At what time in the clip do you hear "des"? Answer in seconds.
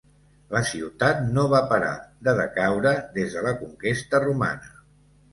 3.19-3.35